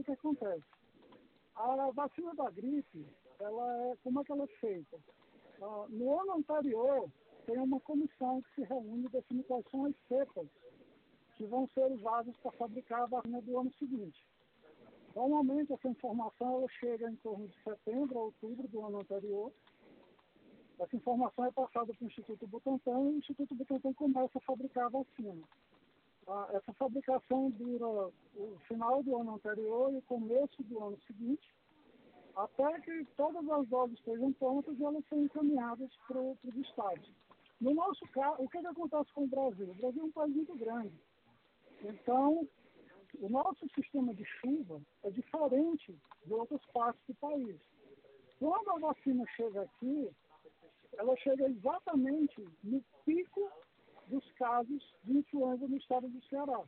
o 0.00 0.04
que 0.04 0.12
acontece? 0.12 0.64
A 1.54 1.90
vacina 1.90 2.34
da 2.34 2.50
gripe, 2.50 3.06
ela 3.40 3.76
é, 3.86 3.96
como 4.02 4.20
é 4.20 4.24
que 4.24 4.32
ela 4.32 4.44
é 4.44 4.58
feita? 4.60 4.96
Uh, 5.60 5.88
no 5.88 6.20
ano 6.20 6.36
anterior, 6.36 7.10
tem 7.46 7.58
uma 7.58 7.80
comissão 7.80 8.42
que 8.42 8.54
se 8.54 8.62
reúne 8.62 9.06
e 9.06 9.08
define 9.08 9.42
quais 9.44 9.64
são 9.70 9.86
as 9.86 9.94
cepas 10.06 10.46
que 11.36 11.46
vão 11.46 11.66
ser 11.68 11.90
usadas 11.90 12.36
para 12.38 12.52
fabricar 12.52 13.02
a 13.02 13.06
vacina 13.06 13.40
do 13.42 13.58
ano 13.58 13.72
seguinte. 13.74 14.22
Normalmente, 15.14 15.72
essa 15.72 15.88
informação 15.88 16.58
ela 16.58 16.68
chega 16.68 17.10
em 17.10 17.16
torno 17.16 17.48
de 17.48 17.62
setembro 17.62 18.18
a 18.18 18.22
outubro 18.22 18.68
do 18.68 18.84
ano 18.84 19.00
anterior. 19.00 19.52
Essa 20.78 20.94
informação 20.94 21.44
é 21.44 21.50
passada 21.50 21.92
para 21.92 22.04
o 22.04 22.06
Instituto 22.06 22.46
Butantan 22.46 23.00
e 23.00 23.14
o 23.14 23.18
Instituto 23.18 23.54
Butantan 23.54 23.92
começa 23.94 24.38
a 24.38 24.42
fabricar 24.42 24.86
a 24.86 24.90
vacina. 24.90 25.42
Essa 26.52 26.74
fabricação 26.74 27.50
dura 27.50 27.86
o 27.86 28.58
final 28.68 29.02
do 29.02 29.16
ano 29.16 29.36
anterior 29.36 29.92
e 29.92 29.96
o 29.96 30.02
começo 30.02 30.62
do 30.64 30.84
ano 30.84 30.98
seguinte, 31.06 31.48
até 32.36 32.80
que 32.80 33.04
todas 33.16 33.48
as 33.48 33.66
doses 33.68 33.98
estejam 33.98 34.32
prontas 34.34 34.78
e 34.78 34.84
elas 34.84 35.02
são 35.08 35.22
encaminhadas 35.22 35.90
para 36.06 36.20
os 36.20 36.56
estados. 36.56 37.10
No 37.58 37.72
nosso 37.74 38.06
caso, 38.08 38.42
o 38.42 38.48
que, 38.48 38.60
que 38.60 38.66
acontece 38.66 39.10
com 39.14 39.24
o 39.24 39.26
Brasil? 39.26 39.70
O 39.70 39.74
Brasil 39.74 40.02
é 40.02 40.04
um 40.04 40.12
país 40.12 40.34
muito 40.34 40.54
grande. 40.56 40.92
Então, 41.82 42.46
o 43.20 43.28
nosso 43.28 43.66
sistema 43.74 44.12
de 44.14 44.24
chuva 44.24 44.82
é 45.04 45.10
diferente 45.10 45.98
de 46.26 46.34
outras 46.34 46.60
partes 46.66 47.02
do 47.08 47.14
país. 47.14 47.56
Quando 48.38 48.70
a 48.70 48.78
vacina 48.78 49.24
chega 49.34 49.62
aqui, 49.62 50.10
ela 50.92 51.16
chega 51.16 51.48
exatamente 51.48 52.46
no 52.62 52.84
pico 53.04 53.50
casos 54.48 54.94
de 55.04 55.18
influenza 55.18 55.68
no 55.68 55.76
estado 55.76 56.08
do 56.08 56.22
Ceará. 56.24 56.64